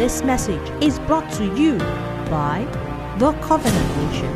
[0.00, 1.76] This message is brought to you
[2.30, 2.66] by
[3.18, 4.34] The Covenant Nation.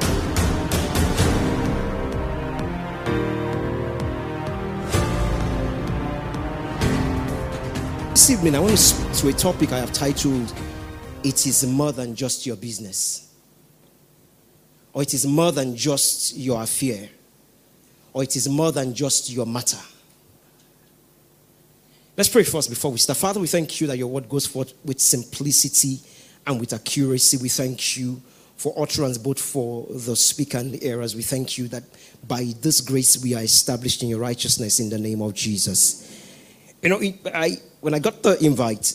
[8.10, 10.52] This evening, I want to speak to a topic I have titled
[11.22, 13.32] It is More Than Just Your Business.
[14.92, 17.08] Or it is more than just your affair.
[18.12, 19.78] Or it is more than just your matter.
[22.16, 23.18] Let's pray first before we start.
[23.18, 25.98] Father, we thank you that your word goes forth with simplicity
[26.46, 27.38] and with accuracy.
[27.38, 28.22] We thank you
[28.56, 31.16] for utterance, both for the speaker and the hearers.
[31.16, 31.82] We thank you that
[32.28, 36.08] by this grace we are established in your righteousness in the name of Jesus.
[36.82, 37.00] You know,
[37.34, 38.94] I, when I got the invite,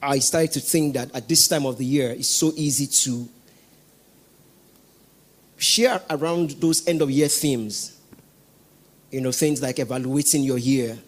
[0.00, 3.28] I started to think that at this time of the year, it's so easy to
[5.56, 7.98] share around those end of year themes.
[9.10, 10.98] You know, things like evaluating your year,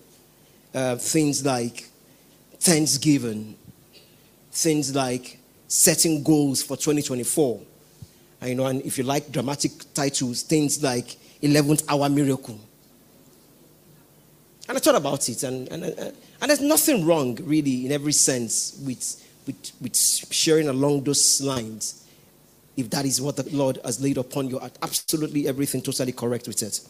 [0.74, 1.88] uh, things like
[2.58, 3.56] Thanksgiving,
[4.50, 7.60] things like setting goals for 2024.
[8.40, 12.58] And, you know, and if you like dramatic titles, things like 11th Hour Miracle.
[14.68, 18.80] And I thought about it, and, and, and there's nothing wrong, really, in every sense,
[18.84, 22.06] with, with, with sharing along those lines,
[22.76, 24.60] if that is what the Lord has laid upon you.
[24.82, 26.80] Absolutely everything totally correct with it.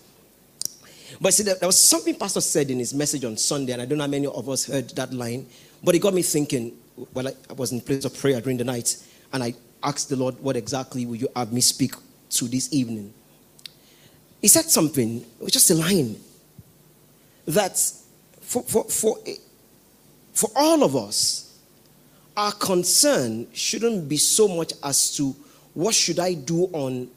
[1.22, 3.98] But see, there was something Pastor said in his message on Sunday, and I don't
[3.98, 5.46] know how many of us heard that line,
[5.84, 6.76] but it got me thinking.
[7.14, 8.96] Well, I was in place of prayer during the night,
[9.32, 11.94] and I asked the Lord, What exactly will you have me speak
[12.30, 13.14] to this evening?
[14.40, 16.16] He said something, it was just a line,
[17.46, 17.78] that
[18.40, 19.36] for, for, for, eh,
[20.32, 21.56] for all of us,
[22.36, 25.36] our concern shouldn't be so much as to
[25.74, 27.08] what should I do on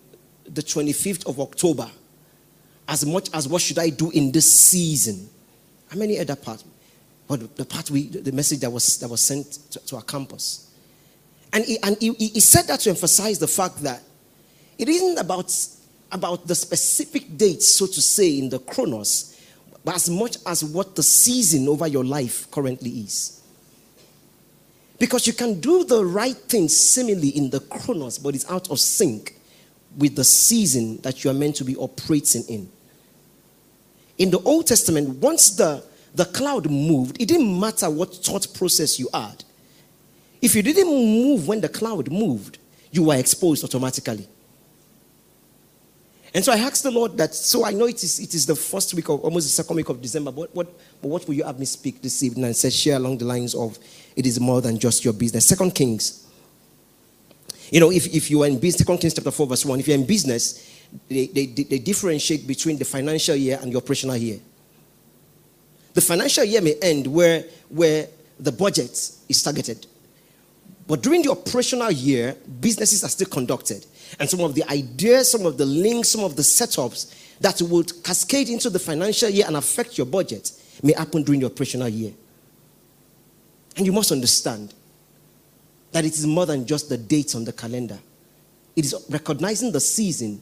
[0.46, 1.90] the 25th of October
[2.88, 5.30] as much as what should I do in this season.
[5.90, 6.64] How many other parts?
[7.28, 10.72] But the part we, the message that was that was sent to, to our campus,
[11.52, 14.04] and he, and he, he said that to emphasize the fact that
[14.78, 15.52] it isn't about
[16.12, 19.40] about the specific dates, so to say, in the chronos,
[19.84, 23.42] but as much as what the season over your life currently is.
[24.98, 28.80] Because you can do the right thing seemingly in the chronos, but it's out of
[28.80, 29.36] sync
[29.98, 32.70] with the season that you are meant to be operating in.
[34.18, 35.84] In the Old Testament, once the,
[36.14, 39.44] the cloud moved, it didn't matter what thought process you had.
[40.42, 42.60] If you didn't move when the cloud moved,
[42.92, 44.28] you were exposed automatically.
[46.36, 48.56] And so I asked the Lord that, so I know it is, it is the
[48.56, 50.68] first week of, almost the second week of December, but what,
[51.02, 52.44] but what will you have me speak this evening?
[52.44, 53.80] And said, share along the lines of,
[54.18, 55.46] it is more than just your business.
[55.46, 56.28] Second Kings.
[57.72, 59.88] You know, if, if you are in business, Second Kings chapter 4 verse 1, if
[59.88, 60.75] you're in business,
[61.08, 64.40] they, they, they differentiate between the financial year and the operational year.
[65.94, 68.08] The financial year may end where, where
[68.40, 68.92] the budget
[69.30, 69.88] is targeted.
[70.88, 73.86] But during the operational year, businesses are still conducted.
[74.20, 78.04] And some of the ideas, some of the links, some of the setups that would
[78.04, 80.52] cascade into the financial year and affect your budget
[80.84, 82.12] may happen during the operational year.
[83.78, 84.74] And you must understand
[85.92, 87.98] that it is more than just the dates on the calendar,
[88.76, 90.42] it is recognizing the season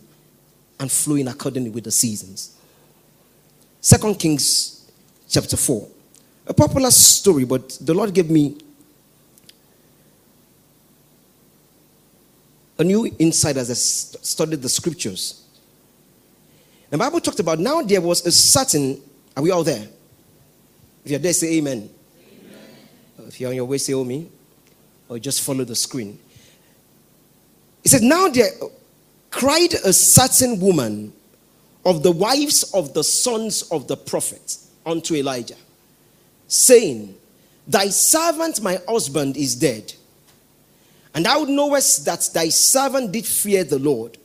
[0.79, 2.57] and flowing accordingly with the seasons.
[3.81, 4.89] Second Kings
[5.29, 5.87] chapter 4.
[6.47, 8.57] A popular story, but the Lord gave me
[12.77, 15.45] a new insight as I studied the scriptures.
[16.89, 19.01] The Bible talked about now there was a certain,
[19.35, 19.87] are we all there?
[21.03, 21.89] If you're there, say amen.
[23.17, 23.27] amen.
[23.27, 24.29] If you're on your way, say oh me.
[25.09, 26.19] Or just follow the screen.
[27.83, 28.49] It says, Now there
[29.33, 31.11] cried a certain woman
[31.85, 35.57] of the wives of the sons of the prophet unto Elijah,
[36.47, 37.15] saying,
[37.67, 39.91] Thy servant, my husband, is dead.
[41.15, 44.19] And thou knowest that thy servant did fear the Lord,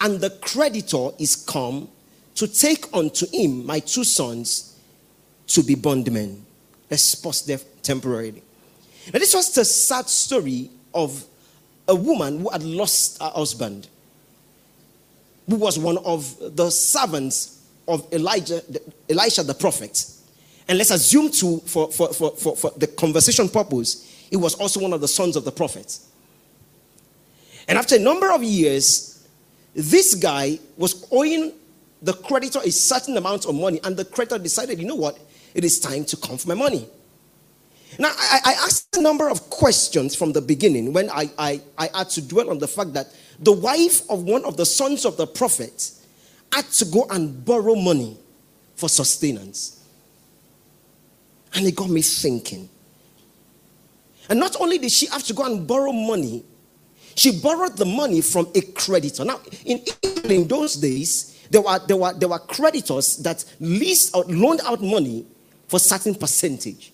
[0.00, 1.88] and the creditor is come
[2.36, 4.78] to take unto him my two sons
[5.48, 6.46] to be bondmen.
[6.88, 8.42] Let's pause there temporarily.
[9.12, 11.24] Now, this was the sad story of
[11.88, 13.88] a woman who had lost her husband
[15.48, 18.62] who was one of the servants of Elijah,
[19.08, 20.10] Elisha the prophet.
[20.68, 24.80] And let's assume to, for, for, for, for, for the conversation purpose, he was also
[24.80, 25.98] one of the sons of the prophet.
[27.66, 29.26] And after a number of years,
[29.74, 31.52] this guy was owing
[32.02, 35.18] the creditor a certain amount of money, and the creditor decided, you know what,
[35.54, 36.86] it is time to come for my money.
[37.98, 41.88] Now, I, I asked a number of questions from the beginning when I, I, I
[41.96, 45.16] had to dwell on the fact that the wife of one of the sons of
[45.16, 45.92] the prophet
[46.52, 48.18] had to go and borrow money
[48.74, 49.84] for sustenance.
[51.54, 52.68] And it got me thinking.
[54.28, 56.44] And not only did she have to go and borrow money,
[57.14, 59.24] she borrowed the money from a creditor.
[59.24, 59.82] Now, in,
[60.24, 64.82] in those days, there were, there, were, there were creditors that leased or loaned out
[64.82, 65.26] money
[65.66, 66.92] for certain percentage.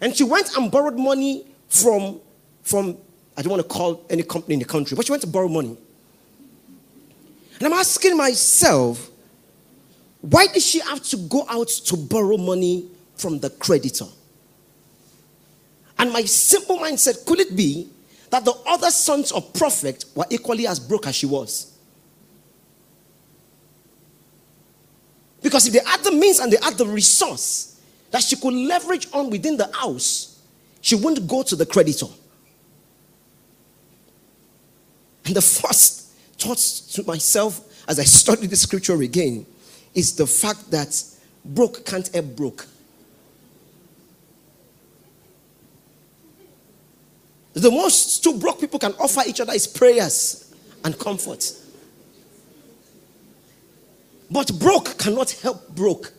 [0.00, 2.20] And she went and borrowed money from,
[2.62, 2.98] from
[3.36, 5.48] I don't want to call any company in the country, but she went to borrow
[5.48, 5.76] money.
[7.58, 9.10] And I'm asking myself,
[10.20, 14.06] why did she have to go out to borrow money from the creditor?
[15.98, 17.88] And my simple mind said, could it be
[18.30, 21.72] that the other sons of prophet were equally as broke as she was?
[25.42, 27.80] Because if they had the means and they had the resource
[28.10, 30.40] that she could leverage on within the house,
[30.80, 32.06] she wouldn't go to the creditor.
[35.24, 36.58] And the first thought
[36.92, 39.46] to myself as I studied the scripture again
[39.94, 41.02] is the fact that
[41.44, 42.66] broke can't help broke.
[47.54, 51.52] The most two broke people can offer each other is prayers and comfort.
[54.30, 56.12] But broke cannot help broke.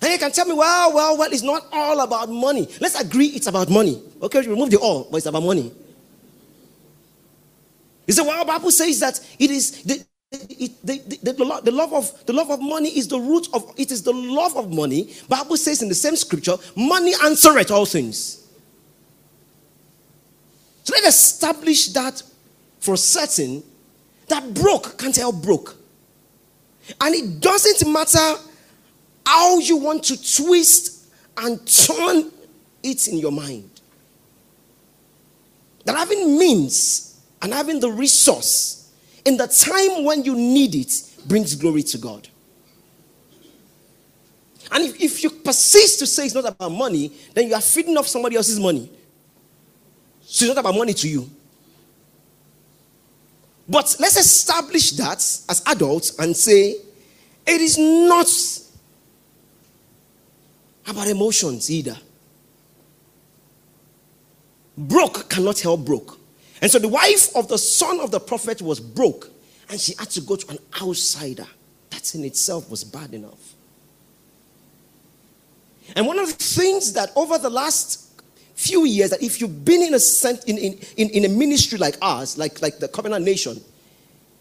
[0.00, 2.68] And you can tell me, well, well, well, it's not all about money.
[2.80, 4.02] Let's agree it's about money.
[4.20, 5.72] Okay, remove the all, but it's about money.
[8.06, 11.92] You say, well, Bible says that it is the, it, the, the, the, the, love
[11.92, 15.12] of the love of money is the root of it is the love of money.
[15.28, 18.46] Bible says in the same scripture, money answereth all things.
[20.84, 22.22] So let's establish that
[22.80, 23.62] for certain
[24.28, 25.76] that broke can't help broke.
[27.00, 28.42] And it doesn't matter
[29.24, 31.06] how you want to twist
[31.36, 32.32] and turn
[32.82, 33.70] it in your mind.
[35.84, 37.11] That having means
[37.42, 38.92] and having the resource
[39.24, 40.92] in the time when you need it
[41.26, 42.28] brings glory to God.
[44.70, 47.96] And if, if you persist to say it's not about money, then you are feeding
[47.98, 48.90] off somebody else's money.
[50.22, 51.28] So it's not about money to you.
[53.68, 56.76] But let's establish that as adults and say
[57.46, 58.28] it is not
[60.88, 61.96] about emotions either.
[64.76, 66.18] Broke cannot help broke.
[66.62, 69.28] And so the wife of the son of the prophet was broke,
[69.68, 71.46] and she had to go to an outsider.
[71.90, 73.54] That in itself was bad enough.
[75.96, 78.22] And one of the things that over the last
[78.54, 79.98] few years, that if you've been in a,
[80.46, 80.56] in,
[80.96, 83.60] in, in a ministry like ours, like, like the Covenant Nation,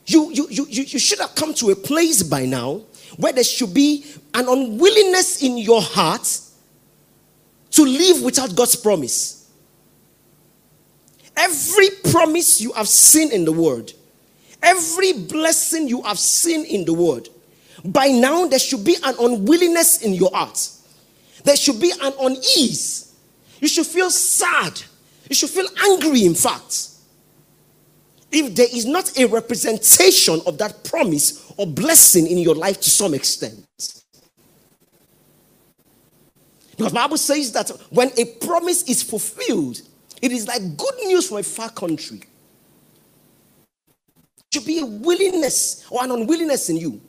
[0.06, 2.82] you, you, you, you should have come to a place by now
[3.18, 6.40] where there should be an unwillingness in your heart
[7.72, 9.41] to live without God's promise.
[11.36, 13.94] Every promise you have seen in the word,
[14.62, 17.30] every blessing you have seen in the word,
[17.84, 20.70] by now there should be an unwillingness in your heart.
[21.44, 23.16] There should be an unease.
[23.60, 24.82] You should feel sad.
[25.30, 26.90] You should feel angry, in fact.
[28.32, 32.90] If there is not a representation of that promise or blessing in your life to
[32.90, 33.66] some extent.
[36.78, 39.82] Because Bible says that when a promise is fulfilled,
[40.22, 42.22] it is like good news from a far country.
[44.54, 47.02] should be a willingness or an unwillingness in you.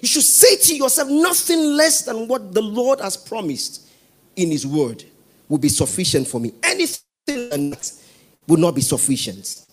[0.00, 3.88] You should say to yourself, nothing less than what the Lord has promised
[4.36, 5.04] in His word
[5.48, 6.52] will be sufficient for me.
[6.62, 7.92] Anything that
[8.46, 9.64] will not be sufficient.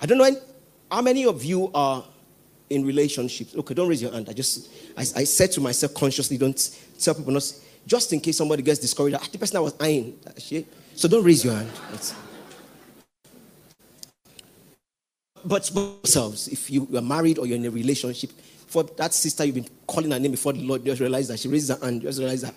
[0.00, 0.30] I don't know
[0.90, 2.04] how many of you are
[2.70, 3.54] in relationships.
[3.54, 4.28] Okay, don't raise your hand.
[4.28, 7.52] I just I, I said to myself consciously, don't tell people not
[7.86, 9.16] just in case somebody gets discouraged.
[9.20, 10.18] Ah, the person I was eyeing,
[10.94, 11.70] so don't raise your hand.
[15.44, 18.30] But yourselves, if you are married or you're in a relationship,
[18.66, 21.48] for that sister you've been calling her name before the Lord just realized that she
[21.48, 22.54] raised her hand, just realized that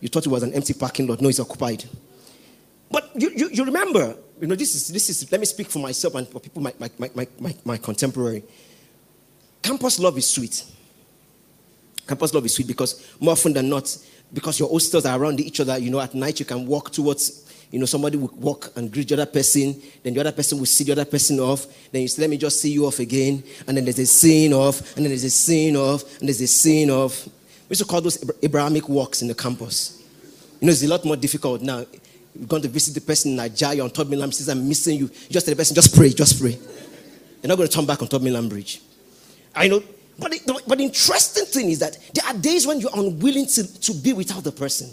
[0.00, 1.20] you thought it was an empty parking lot.
[1.20, 1.84] No, it's occupied.
[2.90, 5.78] But you, you, you remember, you know, this is, this is, let me speak for
[5.78, 8.42] myself and for people, my, my, my, my, my contemporary.
[9.62, 10.64] Campus love is sweet.
[12.06, 13.96] Campus love is sweet because more often than not,
[14.32, 17.49] because your hostels are around each other, you know, at night you can walk towards
[17.70, 20.66] you know, somebody will walk and greet the other person, then the other person will
[20.66, 23.42] see the other person off, then you say, let me just see you off again,
[23.66, 26.46] and then there's a scene off, and then there's a scene off, and there's a
[26.46, 27.26] scene off.
[27.26, 30.02] We used to call those Abrahamic walks in the campus.
[30.60, 31.86] You know, it's a lot more difficult now.
[32.34, 35.04] You're going to visit the person in Nigeria on Third Mainland says, I'm missing you.
[35.04, 36.52] you just tell the person, just pray, just pray.
[36.52, 38.80] You're not going to turn back on Third Mainland Bridge.
[39.54, 39.82] I know,
[40.18, 43.80] but the, but the interesting thing is that there are days when you're unwilling to,
[43.80, 44.90] to be without the person.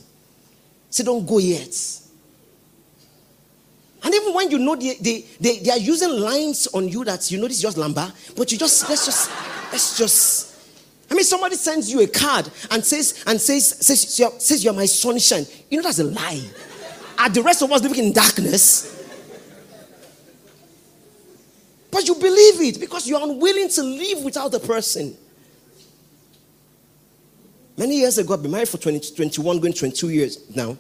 [0.90, 1.76] So don't go yet.
[4.08, 7.30] And even when you know they, they, they, they, are using lines on you that
[7.30, 9.30] you know this is just lamba, but you just let's just
[9.70, 10.56] let's just
[11.12, 14.86] I mean, somebody sends you a card and says and says says says you're my
[14.86, 15.46] sunshine.
[15.70, 16.42] You know that's a lie.
[17.20, 18.94] Are the rest of us living in darkness?
[21.92, 25.18] But you believe it because you're unwilling to live without the person.
[27.76, 30.78] Many years ago, I've been married for 20, 21, going 22 years now.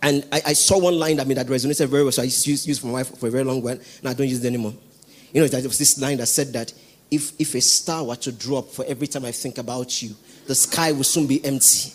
[0.00, 2.44] And I, I, saw one line that mean that resonated very well, so I used
[2.44, 4.44] to use, use for my wife for a very long while, and I don't use
[4.44, 4.72] it anymore.
[5.32, 6.72] You know, there was this line that said that
[7.10, 10.14] if, if a star were to drop for every time I think about you,
[10.46, 11.92] the sky will soon be empty.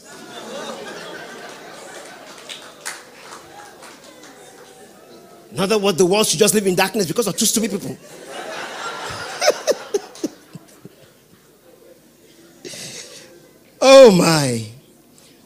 [5.51, 7.95] In other words, the world should just live in darkness because of two stupid people.
[13.81, 14.72] oh my.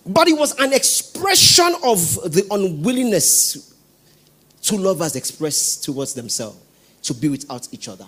[0.07, 1.99] But it was an expression of
[2.31, 3.75] the unwillingness
[4.61, 6.57] two lovers express towards themselves
[7.01, 8.05] to be without each other.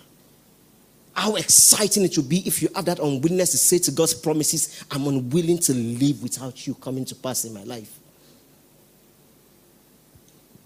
[1.13, 4.83] How exciting it would be if you have that unwillingness to say to God's promises,
[4.91, 7.97] I'm unwilling to live without you coming to pass in my life.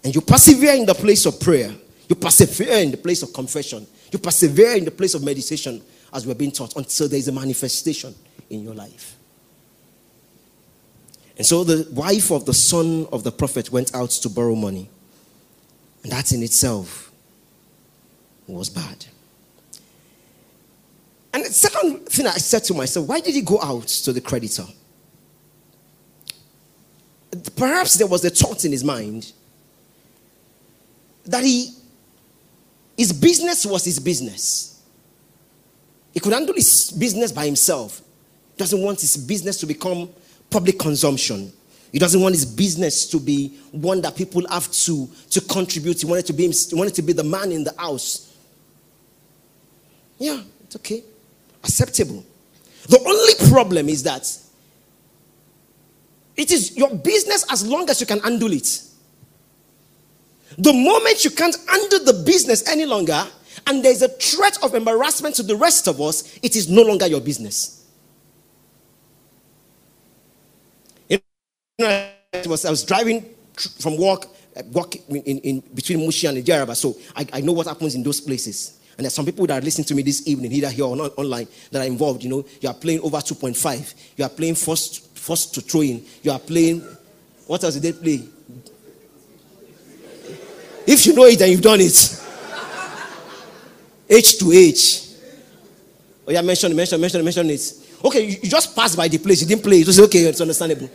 [0.02, 1.72] And you persevere in the place of prayer.
[2.08, 3.86] You persevere in the place of confession.
[4.12, 7.32] You persevere in the place of meditation, as we're being taught, until there is a
[7.32, 8.14] manifestation
[8.50, 9.13] in your life.
[11.36, 14.88] And so the wife of the son of the prophet went out to borrow money.
[16.02, 17.10] And that in itself
[18.46, 19.06] was bad.
[21.32, 24.20] And the second thing I said to myself, why did he go out to the
[24.20, 24.64] creditor?
[27.56, 29.32] Perhaps there was a thought in his mind
[31.24, 31.70] that he
[32.96, 34.80] his business was his business.
[36.12, 38.02] He could handle his business by himself.
[38.56, 40.08] Doesn't want his business to become
[40.50, 41.52] public consumption.
[41.92, 46.00] He doesn't want his business to be one that people have to, to contribute.
[46.00, 48.36] He wanted to, be, he wanted to be the man in the house.
[50.18, 51.04] Yeah, it's okay.
[51.62, 52.24] Acceptable.
[52.88, 54.28] The only problem is that
[56.36, 58.82] it is your business as long as you can handle it.
[60.58, 63.24] The moment you can't handle the business any longer,
[63.66, 67.06] and there's a threat of embarrassment to the rest of us, it is no longer
[67.06, 67.83] your business.
[71.76, 72.08] Know,
[72.46, 73.24] was, I was driving
[73.80, 74.26] from work,
[74.56, 78.04] uh, work in, in, between Mushin and Jaraba, so I, I know what happens in
[78.04, 78.78] those places.
[78.96, 81.18] And there's some people that are listening to me this evening, either here or not,
[81.18, 82.22] online, that are involved.
[82.22, 83.94] You know, you are playing over 2.5.
[84.16, 86.04] You are playing first, first to throw in.
[86.22, 86.80] You are playing,
[87.48, 88.28] what else did they play?
[90.86, 92.22] If you know it and you've done it.
[94.08, 95.08] H to H.
[96.28, 97.72] Oh, yeah, mention, mention, mention, mention it.
[98.04, 99.42] Okay, you, you just passed by the place.
[99.42, 99.92] You didn't play it.
[99.92, 100.88] Say, okay, it's understandable.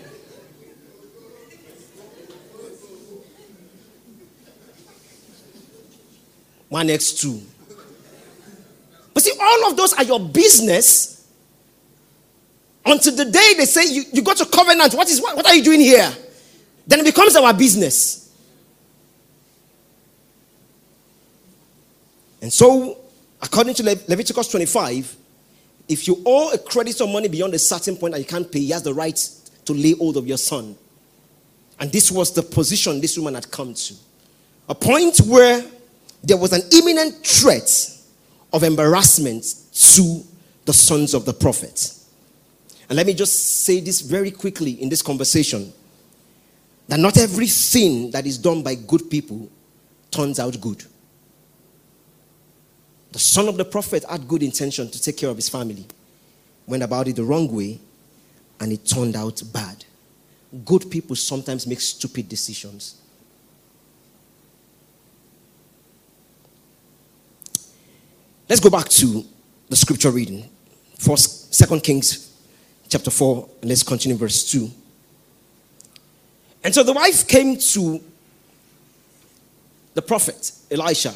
[6.70, 7.42] One X two.
[9.14, 11.28] But see, all of those are your business
[12.86, 14.94] until the day they say you, you go to covenant.
[14.94, 16.12] What is what, what are you doing here?
[16.88, 18.34] Then it becomes our business.
[22.42, 22.98] And so,
[23.42, 25.18] according to Le- Leviticus 25,
[25.88, 28.70] if you owe a creditor money beyond a certain point that you can't pay, he
[28.70, 29.18] has the right
[29.66, 30.76] to lay hold of your son.
[31.80, 33.94] And this was the position this woman had come to.
[34.68, 35.64] A point where
[36.24, 37.70] there was an imminent threat
[38.52, 40.24] of embarrassment to
[40.66, 41.94] the sons of the prophet.
[42.90, 45.72] And let me just say this very quickly in this conversation
[46.88, 49.48] that not everything that is done by good people
[50.10, 50.84] turns out good.
[53.12, 55.86] The son of the prophet had good intention to take care of his family,
[56.68, 57.80] went about it the wrong way,
[58.60, 59.86] and it turned out bad.
[60.66, 62.96] Good people sometimes make stupid decisions.
[68.50, 69.24] Let's go back to
[69.70, 70.50] the scripture reading.
[70.98, 72.36] First, Second Kings
[72.90, 74.70] chapter 4, and let's continue verse 2.
[76.64, 78.02] And so the wife came to
[79.94, 81.14] the prophet Elisha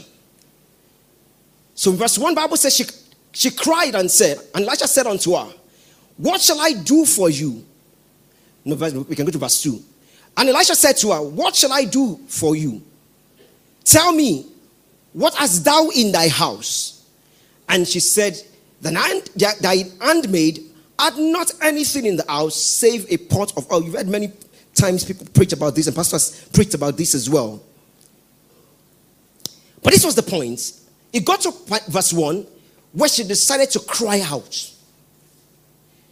[1.75, 2.85] so in verse 1, Bible says she,
[3.31, 5.51] she cried and said, and Elisha said unto her,
[6.17, 7.65] What shall I do for you?
[8.65, 9.81] No, we can go to verse 2.
[10.37, 12.81] And Elisha said to her, What shall I do for you?
[13.83, 14.45] Tell me,
[15.13, 17.02] what hast thou in thy house?
[17.70, 18.41] And she said,
[18.82, 20.60] Thy handmaid
[21.00, 23.84] had not anything in the house save a pot of oil.
[23.84, 24.32] You've heard many
[24.75, 27.62] times people preach about this, and pastors preached about this as well.
[29.82, 30.79] But this was the point
[31.12, 31.51] it got to
[31.89, 32.48] verse 1
[32.93, 34.72] where she decided to cry out.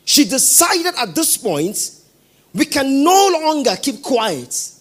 [0.03, 1.91] She decided at this point,
[2.53, 4.74] we can no longer keep quiet.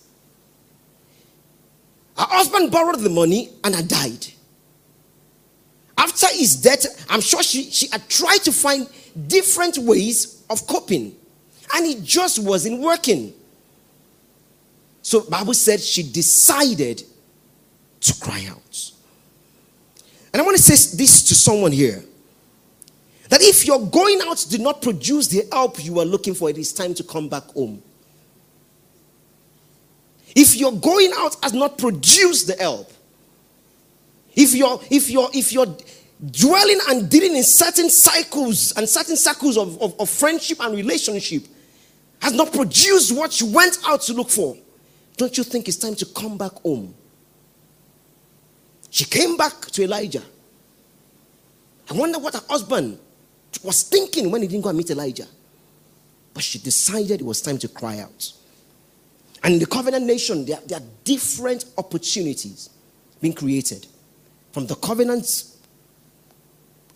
[2.16, 4.26] Her husband borrowed the money and I died.
[6.00, 8.88] After his death, I'm sure she, she had tried to find
[9.26, 11.14] different ways of coping.
[11.74, 13.34] And it just wasn't working.
[15.02, 17.02] So Bible said she decided
[18.00, 18.92] to cry out.
[20.32, 22.02] And I want to say this to someone here.
[23.28, 26.56] That if your going out did not produce the help you were looking for, it
[26.56, 27.82] is time to come back home.
[30.34, 32.90] If your going out has not produced the help,
[34.34, 35.66] if you're if you're if you're
[36.30, 41.44] dwelling and dealing in certain cycles and certain cycles of, of, of friendship and relationship
[42.20, 44.56] has not produced what you went out to look for,
[45.16, 46.94] don't you think it's time to come back home?
[48.90, 50.22] She came back to Elijah.
[51.90, 52.98] I wonder what her husband
[53.62, 55.26] was thinking when he didn't go and meet Elijah.
[56.34, 58.32] But she decided it was time to cry out.
[59.42, 62.70] And in the covenant nation, there, there are different opportunities
[63.20, 63.86] being created
[64.52, 65.44] from the covenant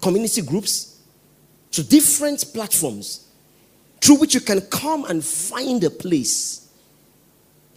[0.00, 1.00] community groups
[1.70, 3.28] to different platforms
[4.00, 6.70] through which you can come and find a place.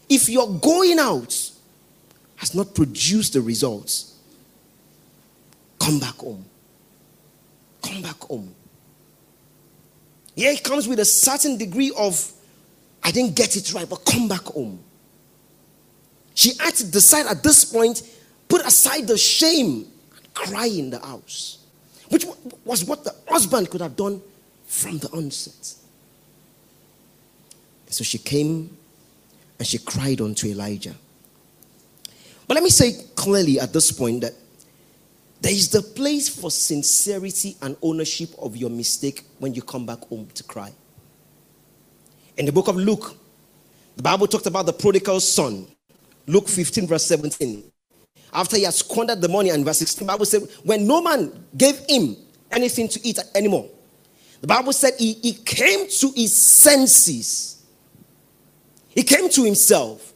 [0.10, 1.52] If your going out
[2.36, 4.16] has not produced the results,
[5.80, 6.46] come back home.
[7.82, 8.54] Come back home.
[10.36, 12.32] Yeah, it comes with a certain degree of,
[13.04, 14.80] I didn't get it right, but come back home.
[16.36, 18.04] She had to decide at this point,
[18.48, 19.86] put aside the shame
[20.16, 21.66] and cry in the house,
[22.10, 22.26] which
[22.66, 24.22] was what the husband could have done
[24.66, 25.76] from the onset.
[27.88, 28.76] So she came
[29.58, 30.96] and she cried unto Elijah.
[32.48, 34.34] But let me say clearly at this point that
[35.42, 40.00] there is the place for sincerity and ownership of your mistake when you come back
[40.06, 40.72] home to cry.
[42.38, 43.16] In the book of Luke,
[43.96, 45.68] the Bible talked about the prodigal son.
[46.26, 47.64] Luke 15, verse 17.
[48.34, 51.46] After he had squandered the money, and verse 16, the Bible said, when no man
[51.56, 52.18] gave him
[52.52, 53.70] anything to eat anymore,
[54.42, 57.64] the Bible said he, he came to his senses.
[58.90, 60.14] He came to himself.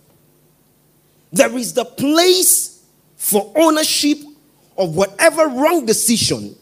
[1.31, 2.83] There is the place
[3.15, 4.17] for ownership
[4.77, 6.55] of whatever wrong decision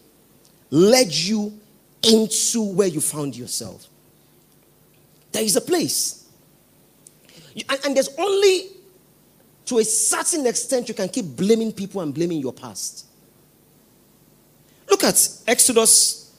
[0.69, 1.59] led you
[2.03, 3.87] into where you found yourself.
[5.31, 6.27] There is a place.
[7.83, 8.69] And, there's only
[9.69, 13.05] to a certain extent you can keep blaming people and blaming your past.
[14.89, 16.35] Look at Exodus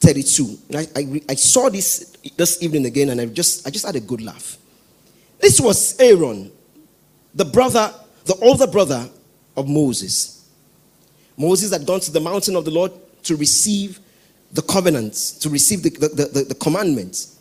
[0.00, 0.58] 32.
[0.74, 4.00] I, I, I saw this this evening again and I just, I just had a
[4.00, 4.56] good laugh.
[5.38, 6.50] This was Aaron,
[7.34, 7.92] the brother,
[8.24, 9.06] the older brother
[9.54, 10.48] of Moses.
[11.36, 12.92] Moses had gone to the mountain of the Lord
[13.24, 14.00] to receive
[14.52, 17.40] the covenant, to receive the, the, the, the commandments.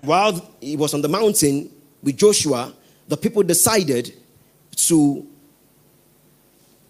[0.00, 1.70] While he was on the mountain
[2.02, 2.74] with Joshua,
[3.08, 4.14] the people decided
[4.76, 5.26] to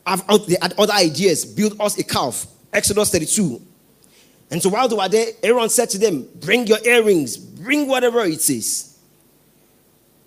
[0.06, 2.46] have they had other ideas, build us a calf.
[2.72, 3.60] Exodus 32.
[4.50, 8.20] And so while they were there, Aaron said to them, Bring your earrings, bring whatever
[8.24, 8.98] it is.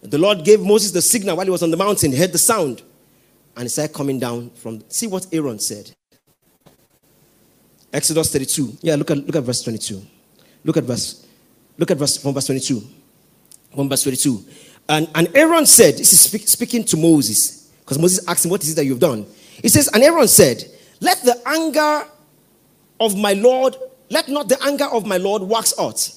[0.02, 2.12] The Lord gave Moses the signal while he was on the mountain.
[2.12, 2.82] He heard the sound
[3.56, 4.84] and he started coming down from.
[4.90, 5.92] See what Aaron said.
[7.92, 8.78] Exodus 32.
[8.82, 10.02] Yeah, look at look at verse 22.
[10.64, 11.26] Look at verse.
[11.78, 12.82] Look at verse from verse 22.
[13.74, 14.46] From verse 22.
[14.90, 18.64] And, and Aaron said, this is speak, speaking to Moses, because Moses asked him, What
[18.64, 19.26] is it that you've done?
[19.62, 20.64] He says, And Aaron said,
[21.02, 22.08] Let the anger
[23.00, 23.76] of my Lord,
[24.10, 26.10] let not the anger of my Lord wax out.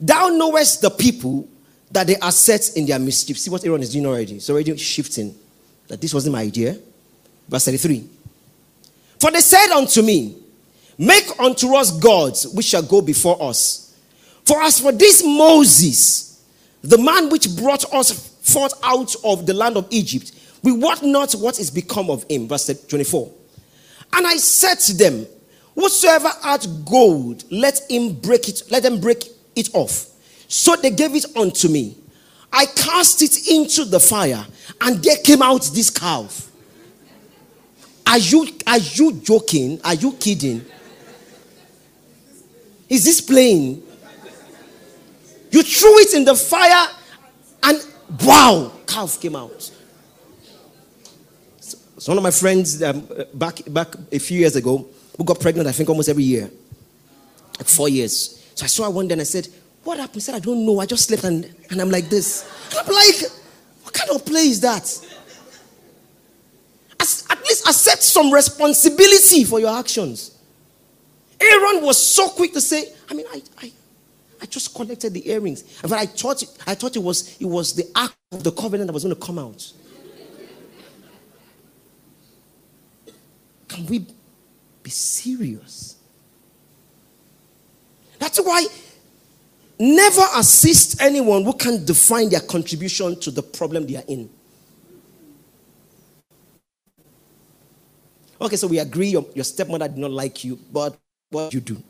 [0.00, 1.48] Thou knowest the people
[1.90, 3.38] that they are set in their mischief.
[3.38, 4.36] See what Aaron is doing already.
[4.36, 5.34] It's already shifting
[5.88, 6.78] that this wasn't my idea.
[7.48, 8.08] Verse 33.
[9.20, 10.36] For they said unto me,
[10.98, 13.94] Make unto us gods which shall go before us.
[14.44, 16.35] For as for this Moses,
[16.88, 21.32] the man which brought us forth out of the land of Egypt, we wot not
[21.32, 22.48] what is become of him.
[22.48, 23.32] Verse 24.
[24.12, 25.26] And I said to them,
[25.74, 30.06] Whosoever hath gold, let him break it, let them break it off.
[30.48, 31.96] So they gave it unto me.
[32.52, 34.44] I cast it into the fire,
[34.80, 36.50] and there came out this calf.
[38.06, 39.80] Are you are you joking?
[39.84, 40.64] Are you kidding?
[42.88, 43.82] Is this playing?
[45.50, 46.88] You threw it in the fire,
[47.62, 47.86] and
[48.22, 49.70] wow, calf came out.
[51.98, 55.66] So one of my friends um, back back a few years ago who got pregnant,
[55.68, 56.50] I think almost every year,
[57.58, 58.44] like four years.
[58.54, 59.48] So I saw her one day and I said,
[59.82, 60.78] "What happened?" He said, "I don't know.
[60.80, 63.30] I just slept and, and I'm like this." And I'm like,
[63.82, 64.84] "What kind of play is that?"
[67.00, 70.32] As, at least accept some responsibility for your actions.
[71.40, 73.72] Aaron was so quick to say, "I mean, I, I,
[74.40, 77.84] I just collected the earrings, but I thought I thought it was it was the
[77.94, 79.72] ark of the covenant that was going to come out."
[83.68, 84.06] Can we
[84.86, 85.96] Be serious.
[88.20, 88.66] That's why
[89.80, 94.30] never assist anyone who can't define their contribution to the problem they are in.
[98.40, 100.96] Okay, so we agree your, your stepmother did not like you, but
[101.30, 101.82] what you do?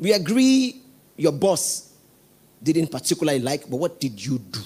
[0.00, 0.82] We agree
[1.16, 1.92] your boss
[2.62, 4.60] didn't particularly like, but what did you do?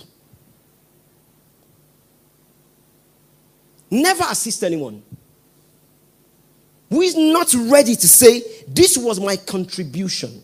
[3.91, 5.03] Never assist anyone
[6.91, 10.43] who is not ready to say, This was my contribution.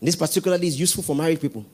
[0.00, 1.64] This particularly is useful for married people.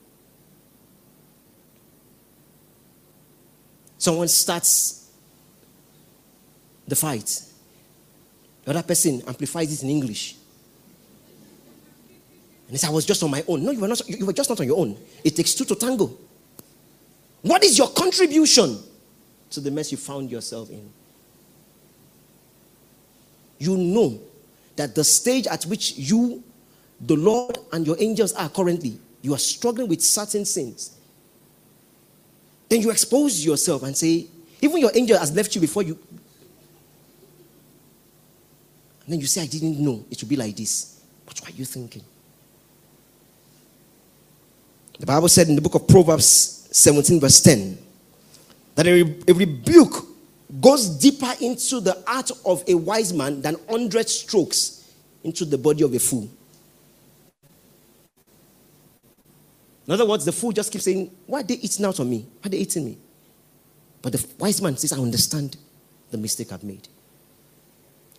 [3.98, 5.10] Someone starts
[6.86, 7.42] the fight,
[8.64, 10.36] the other person amplifies it in English.
[12.70, 13.64] And he said, I was just on my own.
[13.64, 14.96] No, you were, not, you were just not on your own.
[15.24, 16.16] It takes two to tango.
[17.42, 18.78] What is your contribution
[19.50, 20.88] to the mess you found yourself in?
[23.58, 24.20] You know
[24.76, 26.44] that the stage at which you,
[27.00, 30.96] the Lord, and your angels are currently, you are struggling with certain sins.
[32.68, 34.28] Then you expose yourself and say,
[34.62, 35.98] even your angel has left you before you.
[39.06, 41.00] And then you say, I didn't know it would be like this.
[41.24, 42.04] What were you thinking?
[45.00, 47.78] The Bible said in the book of Proverbs 17, verse 10,
[48.74, 50.06] that a, a rebuke
[50.60, 54.92] goes deeper into the heart of a wise man than 100 strokes
[55.24, 56.28] into the body of a fool.
[59.86, 62.26] In other words, the fool just keeps saying, Why are they eating out on me?
[62.42, 62.98] Why are they eating me?
[64.02, 65.56] But the wise man says, I understand
[66.10, 66.88] the mistake I've made.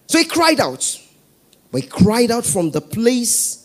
[0.07, 0.99] So he cried out.
[1.71, 3.60] But he cried out from the place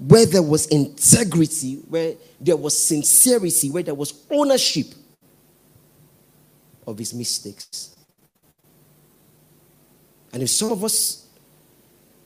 [0.00, 4.86] where there was integrity, where there was sincerity, where there was ownership
[6.86, 7.94] of his mistakes.
[10.32, 11.26] And if some of us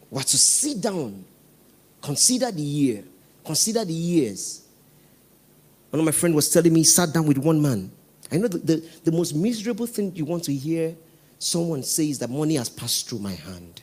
[0.08, 1.24] were to sit down,
[2.00, 3.02] consider the year,
[3.44, 4.66] consider the years.
[5.90, 7.90] One of my friends was telling me he sat down with one man.
[8.30, 10.94] I know the, the, the most miserable thing you want to hear
[11.38, 13.82] someone say is that money has passed through my hand.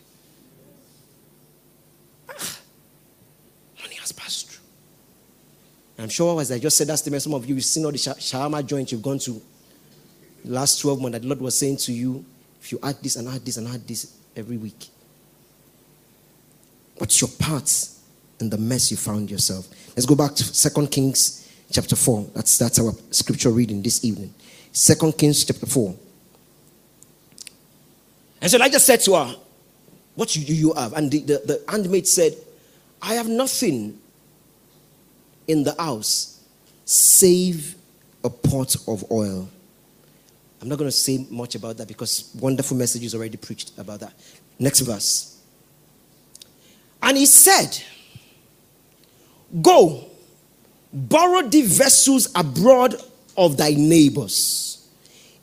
[6.04, 7.98] I'm sure as I just said that statement, some of you, have seen all the
[7.98, 9.42] shawarma joints you've gone to
[10.46, 12.26] last 12 months that the Lord was saying to you,
[12.60, 14.88] if you add this and add this and add this every week.
[16.98, 17.88] What's your part
[18.40, 19.68] in the mess you found yourself?
[19.90, 22.28] Let's go back to Second Kings chapter 4.
[22.34, 24.34] That's, that's our scripture reading this evening.
[24.72, 25.96] Second Kings chapter 4.
[28.42, 29.36] And so Elijah said to her,
[30.16, 30.94] What do you have?
[30.94, 32.36] And the, the, the handmaid said,
[33.02, 34.01] I have nothing
[35.48, 36.42] in the house
[36.86, 37.76] save
[38.24, 39.48] a pot of oil.
[40.62, 44.14] I'm not going to say much about that because wonderful messages already preached about that.
[44.60, 45.40] Next verse.
[47.02, 47.82] And he said,
[49.62, 50.06] Go,
[50.94, 52.96] borrow the vessels abroad
[53.36, 54.88] of thy neighbors,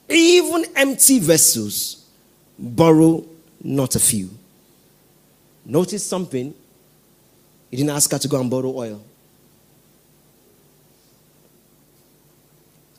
[0.08, 2.06] even empty vessels,
[2.58, 3.26] borrow
[3.62, 4.30] not a few.
[5.64, 6.54] Notice something.
[7.70, 9.02] He didn't ask her to go and borrow oil.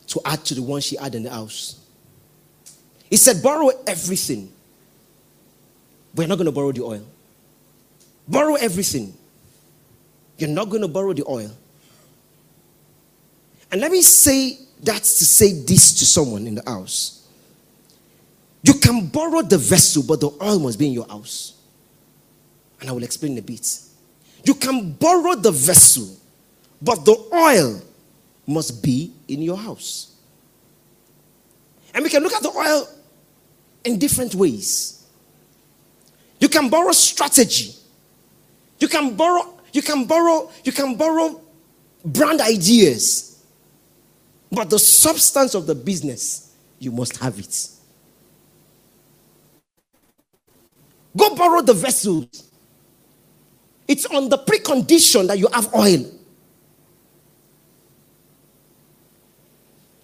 [0.10, 1.80] To add to the one she had in the house.
[3.10, 4.52] He said, Borrow everything.
[6.16, 7.06] We're not going to borrow the oil.
[8.28, 9.14] Borrow everything.
[10.38, 11.52] You're not going to borrow the oil.
[13.72, 17.28] And let me say that's to say this to someone in the house.
[18.64, 21.54] You can borrow the vessel, but the oil must be in your house.
[22.82, 23.80] And I will explain a bit.
[24.44, 26.16] You can borrow the vessel,
[26.82, 27.82] but the oil
[28.50, 30.16] must be in your house.
[31.94, 32.88] And we can look at the oil
[33.84, 35.06] in different ways.
[36.40, 37.76] You can borrow strategy.
[38.80, 41.42] You can borrow, you can borrow, you can borrow
[42.04, 43.44] brand ideas.
[44.52, 47.70] But the substance of the business, you must have it.
[51.16, 52.50] Go borrow the vessels.
[53.88, 56.19] It's on the precondition that you have oil.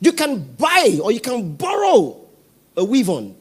[0.06, 2.28] You can buy or you can borrow
[2.78, 3.36] a weave on.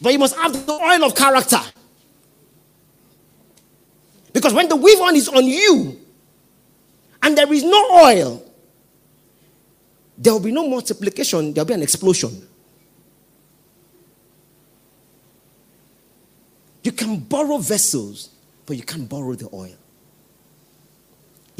[0.00, 1.60] But you must have the oil of character.
[4.32, 6.00] Because when the weave on is on you
[7.22, 8.50] and there is no oil,
[10.16, 12.48] there will be no multiplication, there will be an explosion.
[16.82, 18.30] You can borrow vessels,
[18.64, 19.76] but you can't borrow the oil.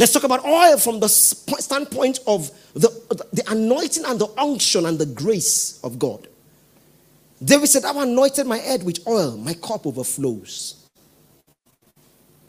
[0.00, 2.88] Let's talk about oil from the standpoint of the
[3.34, 6.26] the anointing and the unction and the grace of God.
[7.44, 10.88] David said, I've anointed my head with oil, my cup overflows.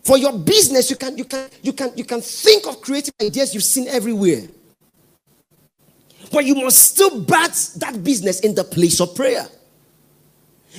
[0.04, 3.54] For your business, you can, you can, you can, you can think of creative ideas
[3.54, 4.44] you've seen everywhere.
[6.32, 9.46] But you must still birth that business in the place of prayer.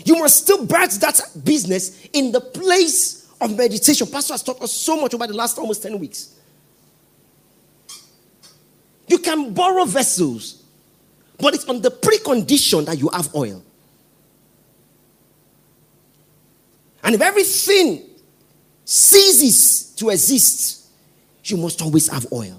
[0.07, 4.07] You must still birth that business in the place of meditation.
[4.07, 6.39] Pastor has taught us so much over the last almost 10 weeks.
[9.13, 10.63] You can borrow vessels,
[11.39, 13.63] but it's on the precondition that you have oil.
[17.05, 18.09] And if everything
[18.87, 20.87] ceases to exist,
[21.45, 22.59] you must always have oil.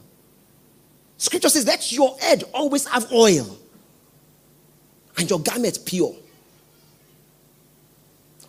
[1.18, 3.58] Scripture says, let your head always have oil
[5.18, 6.16] and your garment pure.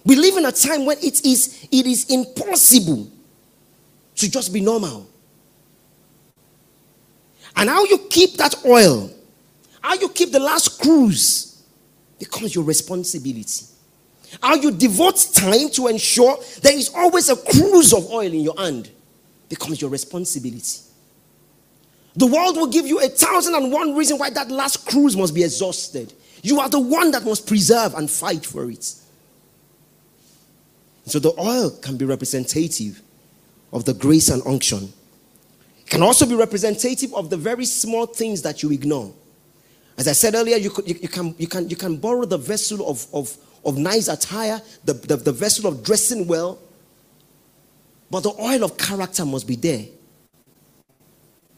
[0.04, 3.10] We live in a time when it is, it is impossible
[4.16, 5.08] to just be normal.
[7.56, 9.10] And how you keep that oil,
[9.80, 11.62] how you keep the last cruse,
[12.18, 13.66] becomes your responsibility.
[14.42, 18.56] How you devote time to ensure there is always a cruse of oil in your
[18.56, 18.90] hand
[19.48, 20.80] becomes your responsibility.
[22.16, 25.34] The world will give you a thousand and one reason why that last cruse must
[25.34, 26.12] be exhausted.
[26.42, 28.94] You are the one that must preserve and fight for it.
[31.06, 33.02] So the oil can be representative
[33.72, 34.92] of the grace and unction.
[35.86, 39.12] Can also be representative of the very small things that you ignore.
[39.96, 42.88] As I said earlier, you, you, you, can, you, can, you can borrow the vessel
[42.88, 46.58] of, of, of nice attire, the, the, the vessel of dressing well,
[48.10, 49.86] but the oil of character must be there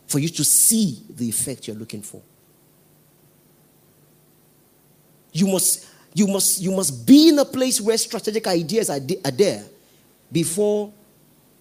[0.07, 2.23] for you to see the effect you're looking for.
[5.33, 9.21] You must, you must, you must be in a place where strategic ideas are, de-
[9.25, 9.65] are there
[10.31, 10.93] before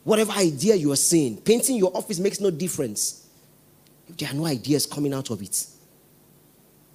[0.06, 1.36] whatever idea you are seeing.
[1.36, 3.28] Painting your office makes no difference
[4.08, 5.65] if there are no ideas coming out of it.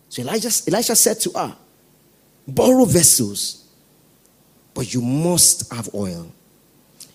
[0.08, 1.56] So Elijah, said to her,
[2.48, 3.68] Borrow vessels,
[4.72, 6.32] but you must have oil.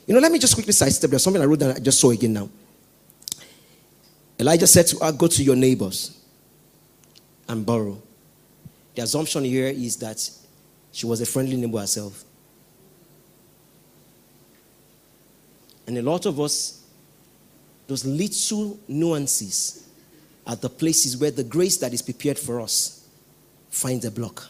[0.06, 1.10] You know, let me just quickly sidestep.
[1.10, 2.50] There's something I wrote down I just saw again now.
[4.38, 6.22] Elijah said to her, Go to your neighbors
[7.48, 8.02] and borrow.
[8.94, 10.30] The assumption here is that
[10.92, 12.24] she was a friendly neighbor herself.
[15.88, 16.84] And a lot of us,
[17.88, 19.88] those little nuances
[20.48, 23.08] are the places where the grace that is prepared for us
[23.70, 24.48] finds a block.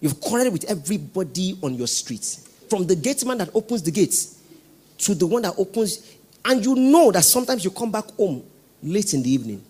[0.00, 2.38] You've quarreled with everybody on your street,
[2.70, 4.38] from the gateman that opens the gates
[4.98, 8.42] to the one that opens, and you know that sometimes you come back home
[8.82, 9.62] late in the evening.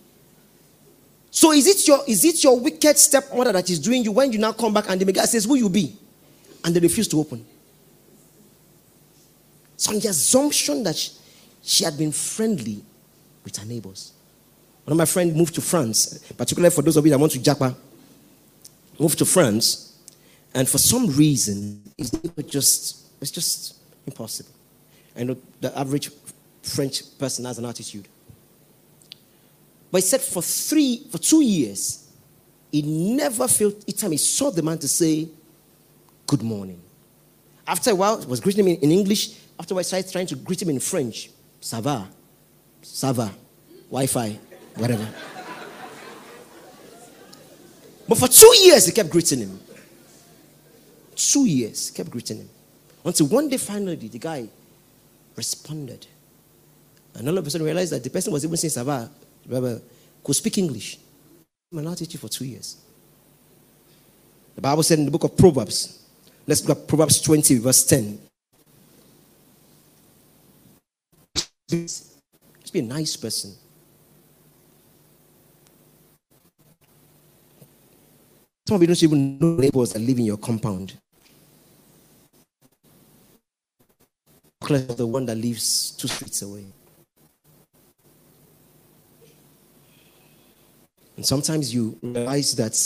[1.33, 4.39] So is it your is it your wicked stepmother that is doing you when you
[4.39, 5.97] now come back and the guy says, Who you be?
[6.65, 7.45] And they refuse to open.
[9.81, 11.11] So on the assumption that she,
[11.63, 12.85] she had been friendly
[13.43, 14.13] with her neighbors.
[14.85, 17.39] One of my friends moved to France, particularly for those of you that want to
[17.39, 17.75] Japa,
[18.99, 19.99] moved to France,
[20.53, 22.11] and for some reason, it's
[22.45, 24.51] just it's just impossible.
[25.17, 26.11] I know the average
[26.63, 28.07] French person has an attitude.
[29.91, 32.07] But he said for three, for two years,
[32.71, 35.27] he never felt each time he saw the man to say,
[36.27, 36.83] Good morning.
[37.67, 39.41] After a while, was greeting him in English.
[39.61, 41.29] After a while, I started trying to greet him in French.
[41.61, 42.09] Ça va?
[42.83, 43.31] Ça va?
[43.91, 44.39] Wi Fi,
[44.75, 45.07] whatever.
[48.09, 49.61] but for two years, he kept greeting him.
[51.15, 52.49] Two years, kept greeting him.
[53.05, 54.49] Until one day, finally, the guy
[55.37, 56.07] responded.
[57.17, 59.11] And all of a sudden realized that the person was even saying Sava,
[60.25, 60.97] could speak English.
[61.71, 62.79] I'm not teaching for two years.
[64.55, 66.03] The Bible said in the book of Proverbs,
[66.47, 68.30] let's look at Proverbs 20, verse 10.
[71.71, 73.55] Just be a nice person.
[78.67, 80.95] Some of you don't even know neighbors that live in your compound.
[84.69, 86.65] The one that lives two streets away.
[91.17, 92.77] And sometimes you realize that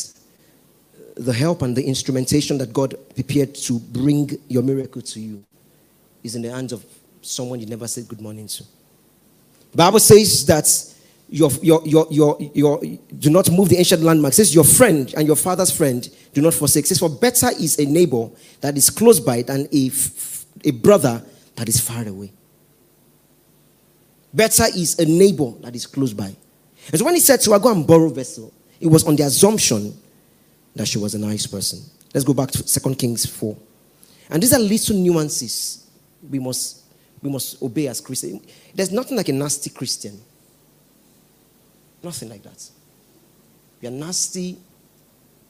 [1.16, 5.44] the help and the instrumentation that God prepared to bring your miracle to you
[6.23, 6.85] is in the hands of
[7.25, 8.65] someone you never said good morning to.
[9.75, 10.69] Bible says that
[11.29, 12.81] your, your, your, your, your,
[13.19, 14.33] do not move the ancient landmark.
[14.33, 16.85] It says your friend and your father's friend do not forsake.
[16.85, 18.29] It says for better is a neighbor
[18.61, 19.91] that is close by than a,
[20.65, 21.25] a brother
[21.57, 22.33] that is far away.
[24.33, 26.35] Better is a neighbor that is close by.
[26.91, 29.23] And so when he said to her, go and borrow vessel, it was on the
[29.23, 29.97] assumption
[30.77, 31.81] that she was a nice person.
[32.13, 33.57] Let's go back to 2 Kings 4.
[34.31, 35.89] And these are little nuances
[36.31, 36.84] we must,
[37.25, 38.43] we must obey as Christians.
[38.75, 40.21] There's nothing like a nasty Christian.
[42.03, 42.71] Nothing like that.
[43.81, 44.59] You're nasty,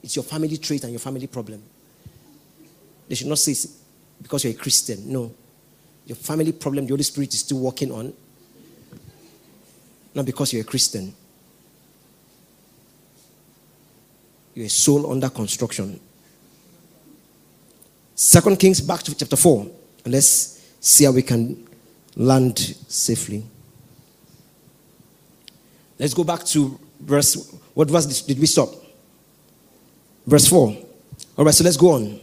[0.01, 1.61] it's your family trait and your family problem.
[3.09, 3.69] They should not say
[4.21, 5.11] because you're a Christian.
[5.11, 5.33] No.
[6.05, 8.13] Your family problem, the Holy Spirit is still working on.
[10.13, 11.13] Not because you're a Christian.
[14.53, 15.99] You're a soul under construction.
[18.15, 19.67] Second Kings, back to chapter 4.
[20.05, 21.64] And let's see how we can
[22.15, 23.45] land safely.
[25.99, 27.55] Let's go back to verse.
[27.73, 28.69] What verse did we stop?
[30.25, 30.77] Verse 4.
[31.37, 32.19] All right, so let's go on.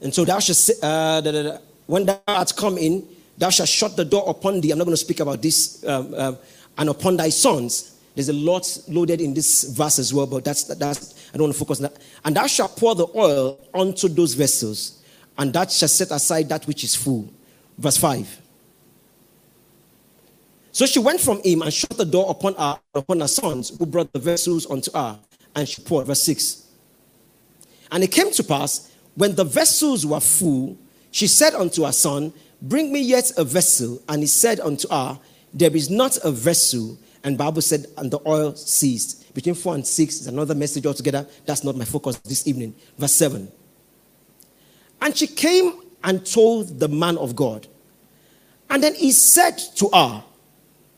[0.00, 3.06] And so thou shalt, uh, da, da, da, when thou art come in,
[3.36, 4.70] thou shalt shut the door upon thee.
[4.70, 5.84] I'm not going to speak about this.
[5.86, 6.38] Um, um,
[6.78, 7.96] and upon thy sons.
[8.14, 11.54] There's a lot loaded in this verse as well, but that's, that's I don't want
[11.54, 11.98] to focus on that.
[12.24, 15.02] And thou shalt pour the oil onto those vessels,
[15.38, 17.32] and that shall set aside that which is full.
[17.80, 18.40] Verse 5.
[20.72, 23.86] So she went from him and shut the door upon her, upon her sons, who
[23.86, 25.18] brought the vessels unto her,
[25.56, 26.06] and she poured.
[26.06, 26.66] Verse 6.
[27.90, 30.78] And it came to pass, when the vessels were full,
[31.10, 34.00] she said unto her son, Bring me yet a vessel.
[34.08, 35.18] And he said unto her,
[35.54, 36.98] There is not a vessel.
[37.24, 39.34] And Bible said, and the oil ceased.
[39.34, 41.26] Between 4 and 6 is another message altogether.
[41.46, 42.74] That's not my focus this evening.
[42.98, 43.50] Verse 7.
[45.02, 47.66] And she came and told the man of God.
[48.70, 50.22] And then he said to her,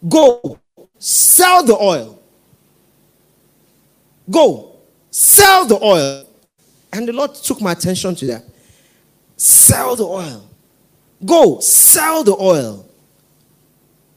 [0.06, 0.58] Go,
[0.98, 2.22] sell the oil.
[4.30, 4.76] Go,
[5.10, 6.26] sell the oil.
[6.92, 8.44] And the Lord took my attention to that.
[9.36, 10.48] Sell the oil.
[11.24, 12.86] Go, sell the oil.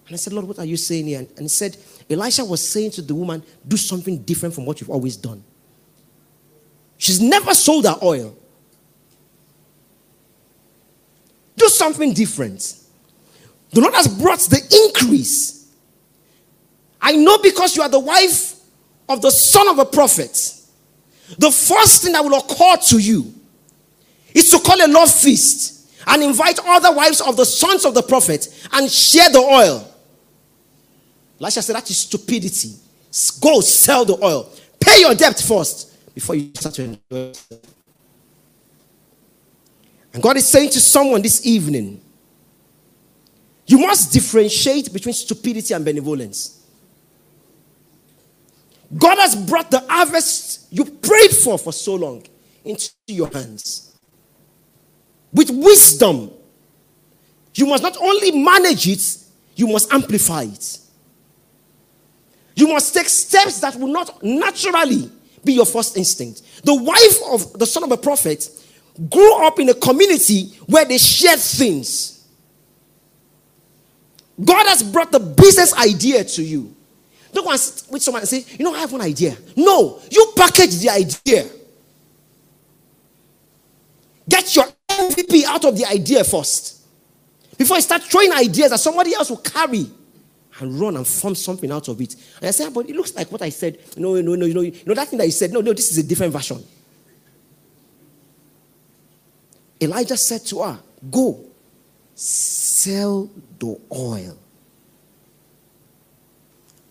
[0.08, 1.20] And I said, Lord, what are you saying here?
[1.20, 1.78] And he said,
[2.10, 5.44] Elisha was saying to the woman, do something different from what you've always done.
[6.98, 8.36] She's never sold her oil.
[11.58, 12.85] Do something different.
[13.76, 15.70] The Lord has brought the increase.
[17.02, 18.54] I know because you are the wife
[19.10, 20.32] of the son of a prophet.
[21.38, 23.34] The first thing that will occur to you
[24.34, 28.02] is to call a love feast and invite other wives of the sons of the
[28.02, 29.86] prophet and share the oil.
[31.42, 32.76] Elisha said, That is stupidity.
[33.42, 34.50] Go sell the oil.
[34.80, 37.34] Pay your debt first before you start to enjoy
[40.14, 42.00] And God is saying to someone this evening,
[43.68, 46.66] you must differentiate between stupidity and benevolence.
[48.96, 52.24] God has brought the harvest you prayed for for so long
[52.64, 53.98] into your hands.
[55.34, 56.32] With wisdom,
[57.56, 59.18] you must not only manage it,
[59.56, 60.80] you must amplify it.
[62.56, 65.12] You must take steps that will not naturally
[65.44, 66.42] be your first instinct.
[66.64, 68.50] The wife of the son of a prophet
[69.10, 72.15] grew up in a community where they shared things.
[74.44, 76.76] God has brought the business idea to you.
[77.32, 79.38] Don't go and sit with someone and say, You know, I have one idea.
[79.56, 81.50] No, you package the idea.
[84.28, 86.82] Get your MVP out of the idea first.
[87.58, 89.90] Before you start throwing ideas that somebody else will carry
[90.60, 92.16] and run and form something out of it.
[92.38, 93.78] And I said, ah, but it looks like what I said.
[93.98, 95.52] No, no, no, you know, you know that thing that he said.
[95.52, 96.64] No, no, this is a different version.
[99.82, 100.80] Elijah said to her,
[101.12, 101.46] Go,
[102.86, 104.38] sell the oil.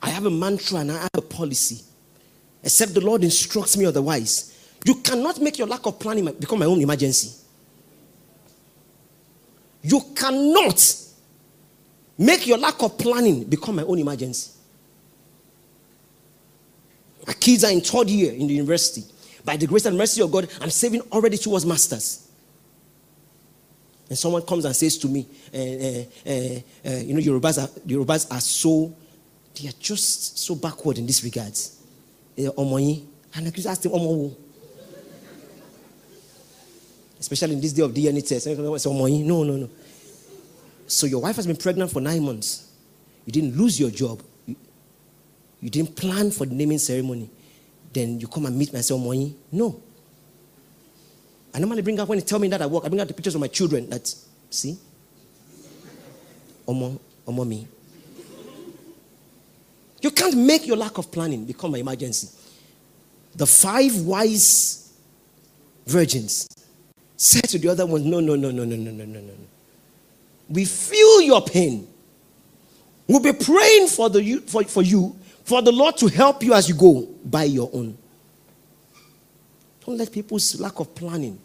[0.03, 1.83] I have a mantra and I have a policy.
[2.63, 4.51] Except the Lord instructs me otherwise.
[4.85, 7.31] You cannot make your lack of planning become my own emergency.
[9.83, 11.05] You cannot
[12.19, 14.53] Make your lack of planning become my own emergency.
[17.27, 19.05] My kids are in third year in the university.
[19.45, 22.24] By the grace and mercy of God, I'm saving already towards masters.
[24.09, 28.31] And someone comes and says to me, uh, uh, uh, you know, Yorubas are, Yorubas
[28.31, 28.95] are so,
[29.55, 31.81] they are just so backward in this regards.
[32.37, 32.51] And
[33.47, 34.37] I just ask them,
[37.19, 38.47] Especially in this day of DNA test.
[38.47, 39.71] No, no, no.
[40.87, 42.71] So your wife has been pregnant for nine months.
[43.25, 44.23] You didn't lose your job.
[44.47, 44.57] You,
[45.61, 47.31] you didn't plan for the naming ceremony.
[47.93, 49.35] Then you come and meet me and say, Omoyi.
[49.51, 49.83] No.
[51.55, 53.15] I normally bring up when they tell me that I work, I bring out the
[53.15, 54.13] pictures of my children that,
[54.51, 54.77] see?
[56.67, 57.69] Omo, Omo me.
[60.03, 62.29] You can't make your lack of planning become an emergency.
[63.37, 64.93] The five wise
[65.87, 66.49] virgins
[67.17, 69.33] said to the other ones, No, no, no, no, no, no, no, no, no.
[70.49, 71.89] We feel your pain.
[73.07, 76.69] We'll be praying for, the, for, for you, for the Lord to help you as
[76.69, 77.97] you go by your own.
[79.85, 81.39] Don't let people's lack of planning.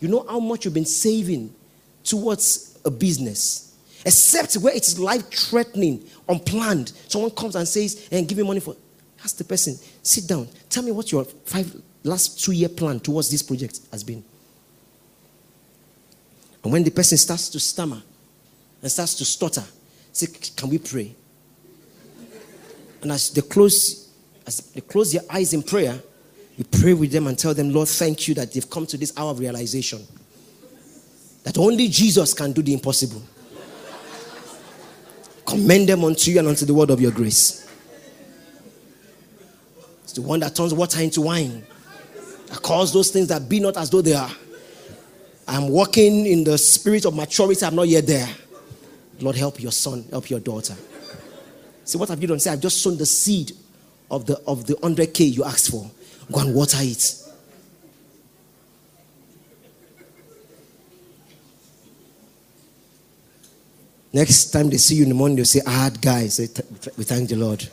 [0.00, 1.54] You know how much you've been saving
[2.02, 3.76] towards a business.
[4.04, 6.92] Except where it is life threatening, unplanned.
[7.08, 8.74] Someone comes and says, and give me money for.
[9.22, 10.48] Ask the person, sit down.
[10.70, 14.24] Tell me what your five last two year plan towards this project has been.
[16.64, 18.02] And when the person starts to stammer
[18.80, 19.64] and starts to stutter,
[20.12, 20.26] say,
[20.56, 21.14] Can we pray?
[23.02, 24.08] And as they close,
[24.46, 26.00] as they close their eyes in prayer,
[26.60, 29.14] you pray with them and tell them, Lord, thank you that they've come to this
[29.16, 30.06] hour of realization.
[31.42, 33.22] That only Jesus can do the impossible.
[35.46, 37.66] Commend them unto you and unto the word of your grace.
[40.02, 41.64] It's the one that turns water into wine,
[42.48, 44.30] that calls those things that be not as though they are.
[45.48, 48.28] I'm walking in the spirit of maturity, I'm not yet there.
[49.18, 50.76] Lord, help your son, help your daughter.
[51.84, 52.38] See, what have you done?
[52.38, 53.52] Say, I've just sown the seed
[54.10, 55.90] of the of the 100k you asked for.
[56.30, 57.16] Go and water it.
[64.12, 66.48] Next time they see you in the morning, they'll say, Ah, guys, say,
[66.96, 67.66] we thank the Lord.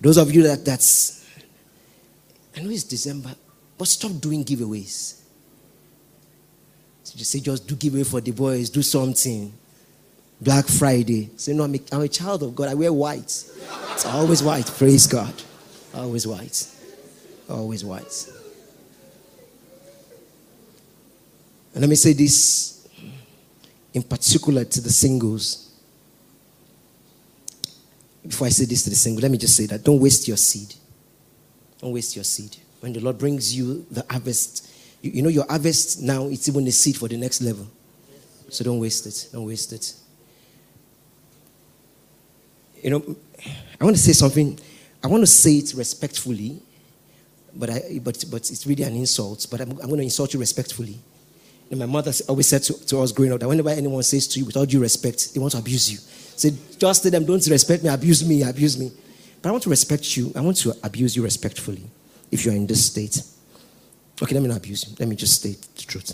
[0.00, 1.24] Those of you that that's,
[2.56, 3.30] I know it's December,
[3.78, 5.20] but stop doing giveaways.
[7.04, 9.52] So just say, just do giveaway for the boys, do something.
[10.40, 11.30] Black Friday.
[11.36, 12.68] Say, no, I'm a, I'm a child of God.
[12.68, 13.44] I wear white.
[14.04, 14.66] It's always white.
[14.66, 15.32] Praise God.
[15.94, 16.66] Always white.
[17.48, 18.32] Always white.
[21.72, 22.88] And let me say this
[23.94, 25.72] in particular to the singles.
[28.26, 30.36] Before I say this to the single, let me just say that don't waste your
[30.36, 30.74] seed.
[31.78, 32.56] Don't waste your seed.
[32.80, 34.68] When the Lord brings you the harvest,
[35.00, 37.68] you, you know your harvest now, it's even a seed for the next level.
[38.48, 39.28] So don't waste it.
[39.32, 39.94] Don't waste it
[42.82, 43.16] you know,
[43.80, 44.58] I want to say something.
[45.02, 46.60] I want to say it respectfully,
[47.54, 49.46] but, I, but, but it's really an insult.
[49.50, 50.98] But I'm, I'm going to insult you respectfully.
[51.70, 54.40] Know, my mother always said to, to, us growing up that whenever anyone says to
[54.40, 55.98] you without due respect, they want to abuse you.
[56.36, 58.92] Say, just tell them, don't respect me, abuse me, abuse me.
[59.40, 60.32] But I want to respect you.
[60.36, 61.82] I want to abuse you respectfully
[62.30, 63.22] if you're in this state.
[64.22, 64.96] Okay, let me not abuse you.
[64.98, 66.12] Let me just state the truth.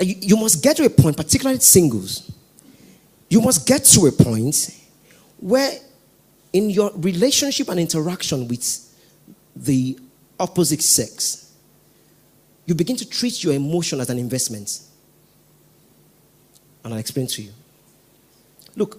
[0.00, 2.30] You, you must get to a point, particularly singles,
[3.30, 4.76] you must get to a point
[5.38, 5.72] where,
[6.52, 8.92] in your relationship and interaction with
[9.54, 9.96] the
[10.38, 11.52] opposite sex,
[12.66, 14.80] you begin to treat your emotion as an investment.
[16.82, 17.52] And I'll explain to you.
[18.74, 18.98] Look,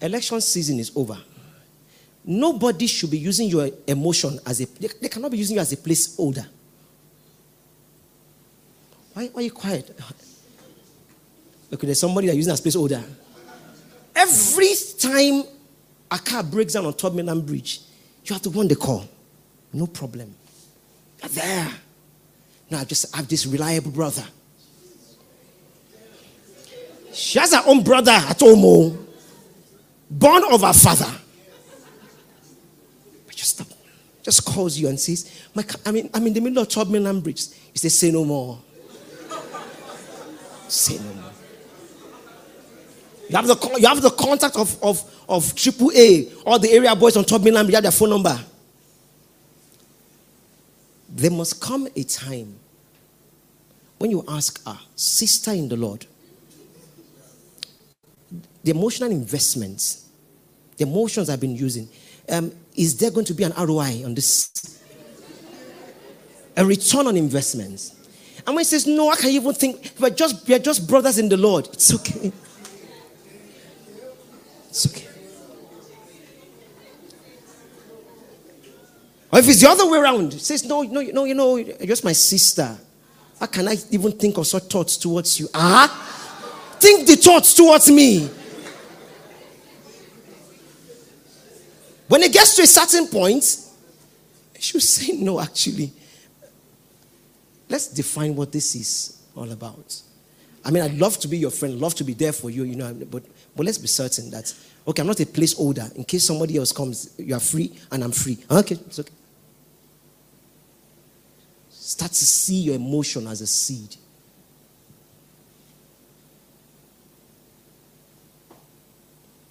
[0.00, 1.18] election season is over.
[2.24, 5.72] Nobody should be using your emotion as a, they, they cannot be using you as
[5.72, 6.46] a placeholder.
[9.12, 9.98] Why, why are you quiet?
[11.72, 13.02] Okay, there's somebody that using as placeholder.
[14.14, 15.44] Every time
[16.10, 17.80] a car breaks down on Third Mainland Bridge,
[18.24, 19.04] you have to want the call.
[19.72, 20.34] No problem.
[21.20, 21.68] You're there.
[22.70, 24.24] Now I just have this reliable brother.
[27.12, 28.98] She has her own brother at home, oh.
[30.10, 31.12] born of her father.
[33.26, 33.68] But just stop.
[34.22, 37.22] Just calls you and says, My, I mean, I'm in the middle of Third Mainland
[37.22, 37.46] Bridge.
[37.72, 38.58] You say, Say no more.
[40.66, 41.23] Say no more.
[43.28, 47.16] You have the, you have the contact of, of, of AAA, all the area boys
[47.16, 48.38] on Third Mainland, you have their phone number.
[51.08, 52.58] There must come a time
[53.98, 56.06] when you ask a sister in the Lord,
[58.62, 60.08] the emotional investments,
[60.76, 61.88] the emotions I've been using,
[62.28, 64.80] um, is there going to be an ROI on this?
[66.56, 67.94] A return on investments.
[68.46, 71.28] And when he says, No, I can't even think, we're just, we're just brothers in
[71.28, 71.68] the Lord.
[71.72, 72.32] It's okay.
[74.74, 75.06] It's okay.
[79.32, 82.02] Or if it's the other way around, says, No, no, no, you know, you're just
[82.02, 82.76] my sister.
[83.38, 85.48] How can I even think of such thoughts towards you?
[85.54, 86.78] Ah, uh-huh.
[86.80, 88.28] think the thoughts towards me.
[92.08, 93.44] When it gets to a certain point,
[94.58, 95.92] should say no, actually.
[97.68, 100.02] Let's define what this is all about.
[100.64, 102.76] I mean, I'd love to be your friend, love to be there for you, you
[102.76, 103.22] know, but
[103.54, 104.52] but let's be certain that,
[104.88, 105.94] okay, I'm not a placeholder.
[105.94, 108.38] In case somebody else comes, you are free and I'm free.
[108.50, 109.12] Okay, it's okay.
[111.70, 113.96] Start to see your emotion as a seed.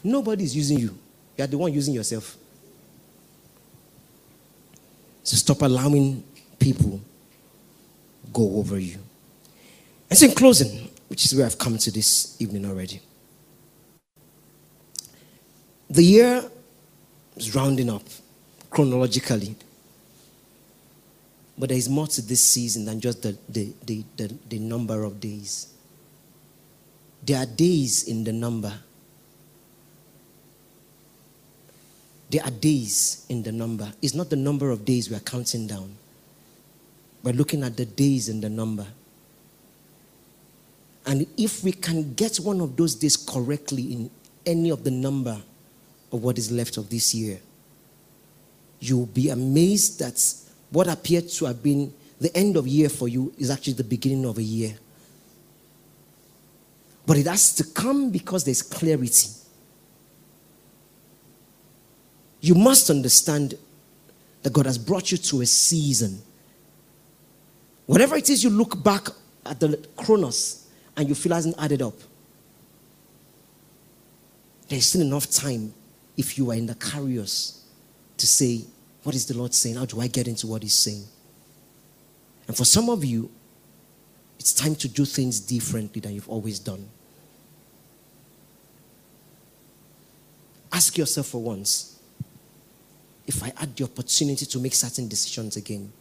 [0.04, 0.98] Nobody is using you.
[1.38, 2.36] You are the one using yourself.
[5.24, 6.24] So stop allowing
[6.60, 7.00] people
[8.34, 8.98] go over you.
[10.10, 10.83] And so in closing,
[11.14, 13.00] which is where I've come to this evening already.
[15.88, 16.44] The year
[17.36, 18.02] is rounding up
[18.72, 19.56] chronologically.
[21.56, 25.04] But there is more to this season than just the, the, the, the, the number
[25.04, 25.72] of days.
[27.24, 28.74] There are days in the number.
[32.32, 33.94] There are days in the number.
[34.02, 35.96] It's not the number of days we are counting down.
[37.22, 38.88] We're looking at the days in the number.
[41.06, 44.10] And if we can get one of those days correctly in
[44.46, 45.42] any of the number
[46.12, 47.40] of what is left of this year,
[48.80, 50.22] you'll be amazed that
[50.70, 54.26] what appeared to have been the end of year for you is actually the beginning
[54.26, 54.76] of a year.
[57.06, 59.28] But it has to come because there's clarity.
[62.40, 63.56] You must understand
[64.42, 66.22] that God has brought you to a season.
[67.86, 69.08] Whatever it is you look back
[69.46, 70.63] at the chronos
[70.96, 71.96] and you feel hasn't added up,
[74.68, 75.74] there's still enough time
[76.18, 77.60] if you are in the kairos
[78.18, 78.62] to say,
[79.04, 79.76] What is the Lord saying?
[79.76, 81.04] How do I get into what He's saying?
[82.48, 83.30] And for some of you,
[84.40, 86.88] it's time to do things differently than you've always done.
[90.72, 91.94] Ask yourself for once
[93.26, 95.92] if I had the opportunity to make certain decisions again,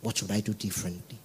[0.00, 1.18] what would I do differently?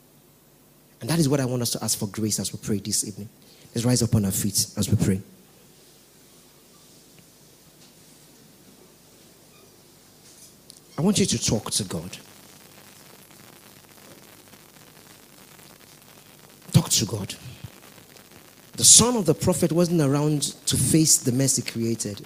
[1.02, 3.08] And that is what I want us to ask for grace as we pray this
[3.08, 3.30] evening.
[3.74, 5.22] Let's rise up on our feet as we pray.
[10.98, 12.18] I want you to talk to God.
[16.74, 17.36] Talk to God.
[18.74, 22.26] The son of the prophet wasn't around to face the mess he created.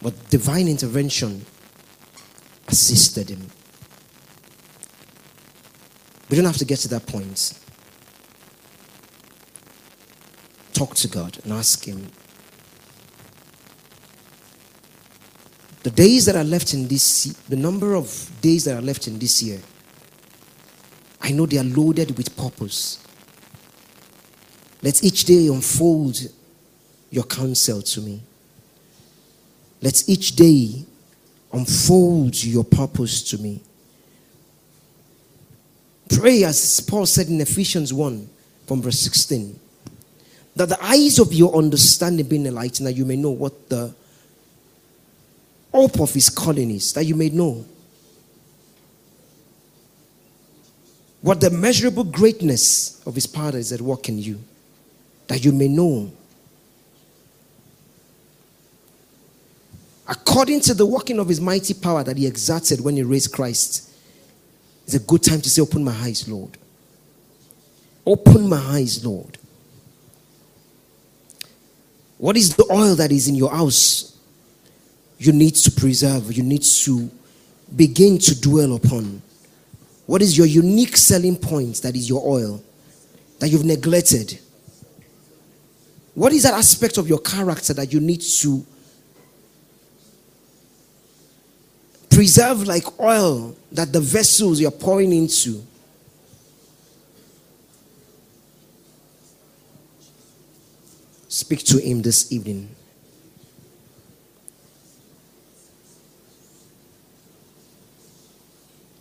[0.00, 1.44] But divine intervention
[2.68, 3.50] assisted him.
[6.30, 7.58] We don't have to get to that point.
[10.72, 12.06] Talk to God and ask Him.
[15.82, 19.18] The days that are left in this, the number of days that are left in
[19.18, 19.60] this year,
[21.20, 23.04] I know they are loaded with purpose.
[24.82, 26.16] Let each day unfold
[27.10, 28.22] your counsel to me.
[29.82, 30.84] Let each day
[31.52, 33.62] unfold your purpose to me.
[36.16, 38.28] Pray as Paul said in Ephesians 1
[38.66, 39.58] from verse 16
[40.56, 43.94] that the eyes of your understanding be enlightened, that you may know what the
[45.72, 47.64] hope of his calling is, that you may know
[51.22, 54.40] what the measurable greatness of his power is at work in you
[55.30, 56.10] that you may know.
[60.08, 63.88] According to the working of his mighty power that he exerted when he raised Christ,
[64.92, 66.58] it's a good time to say, Open my eyes, Lord.
[68.04, 69.38] Open my eyes, Lord.
[72.18, 74.18] What is the oil that is in your house?
[75.18, 77.08] You need to preserve, you need to
[77.76, 79.22] begin to dwell upon.
[80.06, 82.60] What is your unique selling point that is your oil
[83.38, 84.40] that you've neglected?
[86.14, 88.66] What is that aspect of your character that you need to
[92.20, 95.64] preserve like oil that the vessels you're pouring into?
[101.28, 102.68] Speak to him this evening.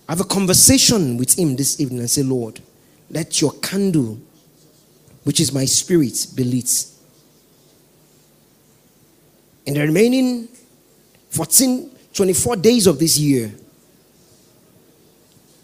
[0.08, 2.62] Have a conversation with him this evening and say, Lord,
[3.12, 4.18] let your candle,
[5.26, 6.86] which is my spirit, be lit.
[9.66, 10.48] In the remaining
[11.32, 13.50] 14, 24 days of this year,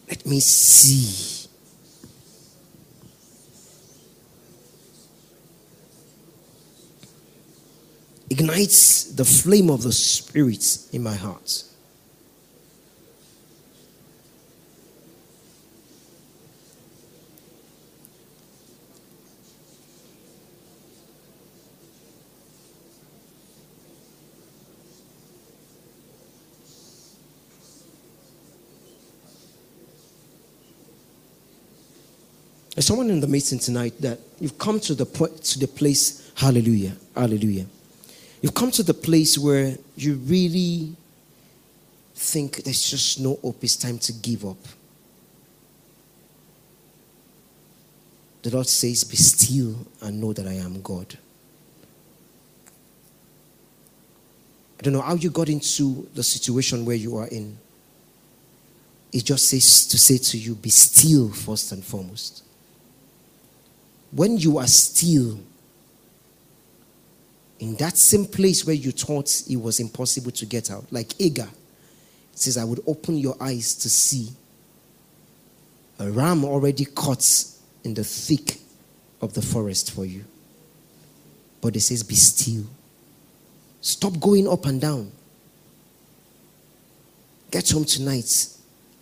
[0.07, 1.49] let me see.
[8.29, 11.65] Ignites the flame of the Spirit in my heart.
[32.75, 36.91] There's someone in the meeting tonight that you've come to the to the place, hallelujah,
[37.15, 37.67] hallelujah.
[38.41, 40.93] You've come to the place where you really
[42.13, 44.57] think there's just no hope, it's time to give up.
[48.41, 51.17] The Lord says, Be still and know that I am God.
[54.77, 57.57] I don't know how you got into the situation where you are in.
[59.13, 62.44] It just says to say to you, Be still first and foremost
[64.15, 65.37] when you are still
[67.59, 71.49] in that same place where you thought it was impossible to get out, like Agar,
[72.33, 74.29] says, I would open your eyes to see
[75.99, 77.25] a ram already caught
[77.83, 78.59] in the thick
[79.21, 80.23] of the forest for you.
[81.61, 82.63] But it says, Be still.
[83.81, 85.11] Stop going up and down.
[87.51, 88.47] Get home tonight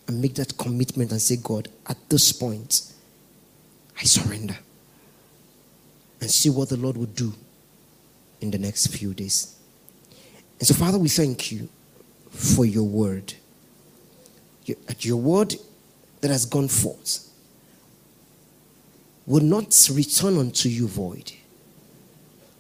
[0.07, 2.91] and make that commitment and say, God, at this point,
[3.99, 4.57] I surrender.
[6.24, 7.34] And see what the Lord will do
[8.39, 9.57] in the next few days.
[10.57, 11.67] And so, Father, we thank you
[12.30, 13.34] for your word.
[14.63, 15.55] Your, your word
[16.21, 17.30] that has gone forth
[19.28, 21.34] will not return unto you void,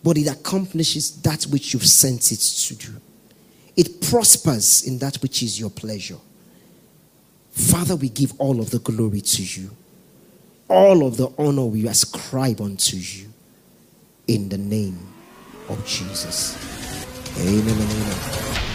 [0.03, 2.91] but it accomplishes that which you've sent it to do.
[3.77, 6.19] It prospers in that which is your pleasure.
[7.53, 9.69] Father, we give all of the glory to you.
[10.67, 13.32] All of the honor we ascribe unto you.
[14.27, 14.97] In the name
[15.67, 16.55] of Jesus.
[17.37, 18.72] Amen and amen.